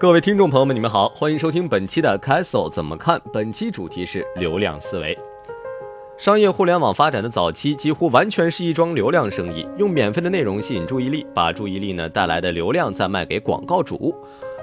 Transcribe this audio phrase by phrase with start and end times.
[0.00, 3.20] 各位听众朋友们，你们好，欢迎收听本期的 Castle 怎么看？
[3.34, 5.14] 本期主题是流量思维。
[6.16, 14.14] 商业互联网发展的早期，几乎完全是一桩流量生意，用免费的内容吸引注意力，把注意力呢带来的流量再卖给广告主。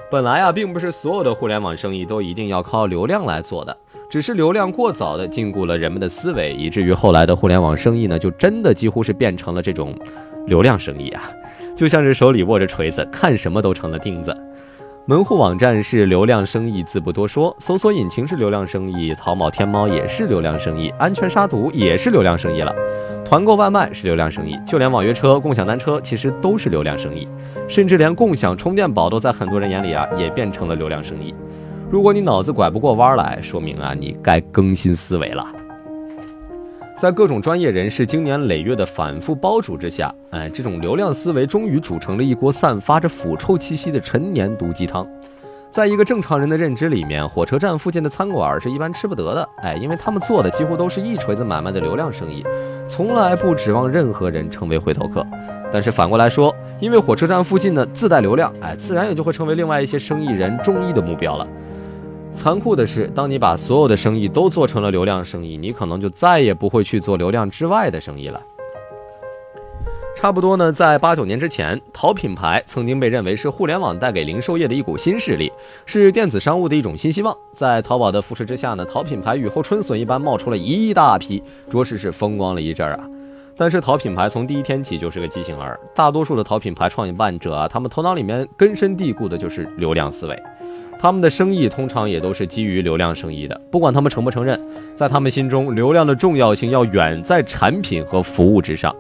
[0.10, 3.78] 本来啊，并不是所有的互联网生意都一定要靠流量来做的，
[4.10, 9.94] 只是流量过早的禁锢了人们的思维，以至于后来的互联网生意呢，就真的几乎是变成了这种
[10.48, 11.22] 流量生意啊，
[11.76, 14.36] 就像是手里握着锤子，看什么都成了钉子。
[15.10, 22.76] 门户网站是流量生意，自不多说；搜索引擎是流量生意，淘宝、天猫也是流量生意，安全杀毒也是流量生意了。
[23.24, 27.26] 团购外卖是流量生意，就连网约车、共享单车其实都是流量生意，
[27.70, 31.34] 甚至连共享充电宝都在很多人眼里啊，也变成了流量生意。
[31.90, 35.46] 如果你脑子拐不过弯来，说明啊，你该更新思维了。
[36.98, 45.08] 在各种专业人士经年累月的反复煲煮之下，哎，这种流量思维终于煮成了一锅散发着腐臭气息的陈年毒鸡汤。
[45.70, 52.44] 在一个正常人的认知里面，火车站附近的餐馆是一般吃不得的，哎，因为他们做的几乎都是一锤子买卖的流量生意，
[52.88, 55.24] 从来不指望任何人成为回头客。
[55.72, 61.48] 但是反过来说，因为火车站附近呢自带流量，哎，自然也就会成为另外一些生意人中意的目标了。
[62.38, 68.40] 残酷的是，当你把所有的生意都做成了流量生意，你可能就再也不会去做流量之外的生意了。
[70.16, 75.52] 差不多呢，在八九年之前，淘品牌曾经被认为是互联网带给零售业的一股新势力，
[75.86, 77.36] 是电子商务的一种新希望。
[77.54, 83.10] 在淘宝的扶持之下呢，淘品牌雨后春笋一般冒出了一大批，着实是风光了一阵儿啊。
[83.58, 90.44] 但是淘品牌从第一天起就是个畸形儿，大多数的淘品牌创办者啊，他们头脑里面根深蒂固的就是流量思维。
[91.00, 94.60] 他们的生意通常也都是基于流量生意的，不管他们承不承认，
[94.96, 98.94] 在他们心中，流量的重要性要远在产品和服务之上。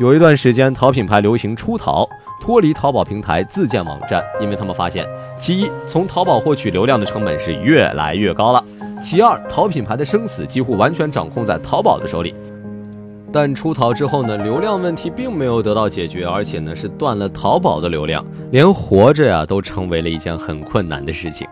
[0.00, 2.08] 有一段时间，淘品牌流行出淘，
[2.40, 5.06] 脱离淘宝平台自建网站，因为他们发现，
[5.38, 8.64] 其一，从淘宝获取流量的成本是越来越高了；
[9.02, 12.34] 其二，淘品牌的生死几乎完全掌控在淘宝的手里。
[13.32, 21.46] 但出逃之后呢，流量问题并没有得到解决，而且呢是断了淘宝的流量，连活着呀都成为了一件很困难的事情。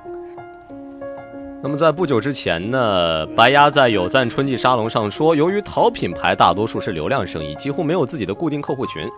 [1.61, 9.09] 那么在不久之前呢，白鸭在有赞春季沙龙上说，由于淘品牌大多数是流量生意，几乎没有自己的固定客户群，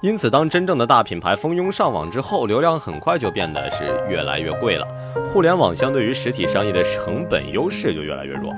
[0.00, 4.86] 因此当真正的大品牌蜂拥上网之后，流量很快就变得是越来越贵了。
[5.30, 8.50] 互联网相对于实体商业的成本优势就越来越弱。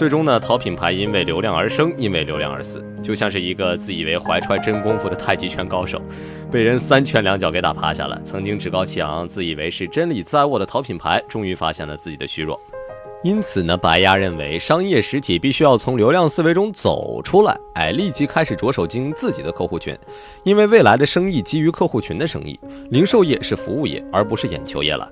[0.00, 6.00] 最终呢，淘品牌因为流量而生，因为流量而死，就像是一个自以为怀揣真功夫的太极拳高手，
[6.50, 8.18] 被人三拳两脚给打趴下了。
[8.24, 12.58] 曾经趾高气昂、自以为是真理在握的淘品牌，终于发现了自己的虚弱。
[13.22, 19.94] 因此呢，白鸭认为，商业实体必须要从流量思维中走出来，哎，立即开始着手经营自己的客户群，
[20.44, 25.06] 因为未来的生意基于客户群的生意，零售业是服务业，而不是眼球业了。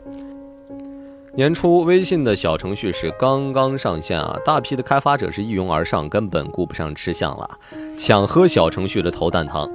[1.35, 7.49] 年初，微信的小程序是刚刚上线啊，大批的开发者是一拥而上，根本顾不上吃相了，
[7.97, 9.69] 抢喝小程序的头啖汤。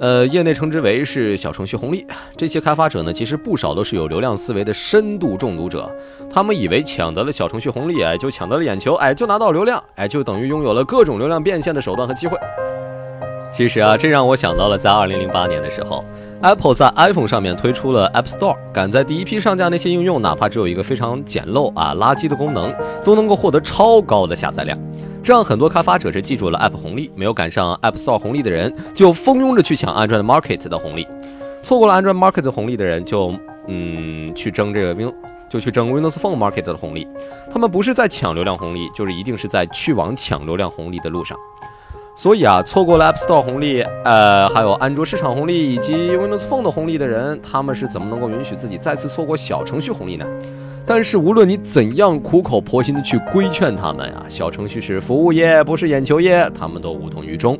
[0.00, 2.04] 呃，业内称之为是小程序红利。
[2.36, 5.90] 这些开发者呢，其实不少都是有流量思维的深度中毒者，
[6.28, 12.36] 他们以为抢得了小程序红利，哎，就抢得了眼球，哎，就拿到流量，哎，就等于拥有了各种流量变现的手段和机会。
[13.52, 16.04] 其实啊，这让我想到了在二零零八年的时候。
[16.42, 24.76] Apple 在 iPhone 上面推出了 App Store，赶在第一批上架那些应用，哪怕只有一个非常简陋啊垃圾的功能，都能够获得超高的下载量。
[25.22, 31.06] 这让很多开发者是记住了 App 红利，没有赶上 App Store 红利的人，就蜂拥着去抢 Android Market 的红利。
[31.62, 33.32] 错过了 Android Market 的红利的人，就
[33.68, 35.14] 嗯去争这个 Win，
[35.48, 37.06] 就去争 Windows Phone Market 的红利。
[37.52, 41.38] 他们不是在抢流量红利，就是一定是在去往抢流量红利的路上。
[42.14, 50.26] 所以啊，错过了 App Store 红利，呃，还有安卓市场红利以及 Windows Phone 的红利的人，他们是怎么能够允许自己再次错过小程序红利呢？
[50.84, 57.58] 但是无论你怎样苦口婆心的去规劝他们啊，小程序是服务业，不是眼球业，他们都无动于衷。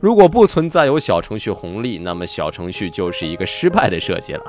[0.00, 4.42] 如果不存在有小程序红利，那么小程序就是一个失败的设计了。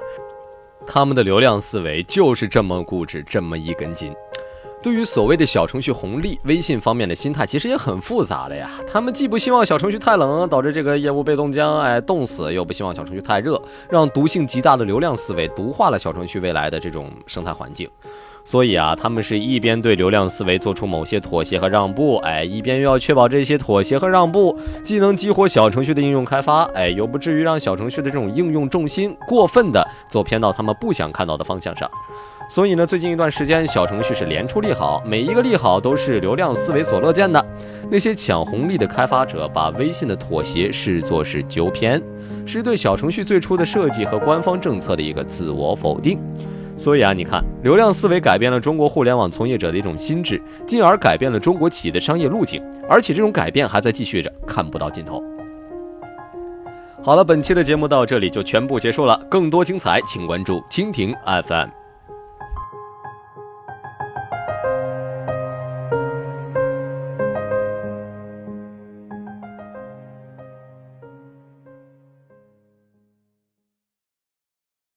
[0.88, 4.13] 他们的流量思维就是这么固执，这么一根筋。
[4.83, 8.69] 对于所谓的小程序红利，微信方面的心态其实也很复杂了呀。
[8.85, 13.59] 他们既不希望小程序太冷，导致这个业务被冻僵，哎，冻死；又不希望小程序太热，
[13.89, 17.89] 让毒性极大的流量思维毒化了小程序未来的这种生态环境。
[18.45, 31.90] 所以啊，他们是一边对流量思维做出某些妥协和让步，哎，一边又要确保这些妥协和让步既能激活小程序的应用开发，哎，又不至于让小程序的这种应用重心过分的走偏到他们不想看到的方向上。
[32.50, 37.44] 所以呢，最近一段时间，小程序是连出利好，每一个利好都是流量思维所乐见的。
[37.90, 42.01] 那些抢红利的开发者，把微信的妥协视作是纠偏，
[42.45, 46.19] 是对小程序最初的设计和官方政策的一个自我否定。
[46.75, 55.24] 所以啊，你看，流量思维改变了中国互联网从业者的一种心智，进而改变了中国企业的商业路径，而且这种改变还在继续着，看不到尽头。
[57.04, 61.14] 好了，本期的节目到这里就全部结束了，更多精彩请关注蜻蜓
[61.48, 61.82] FM。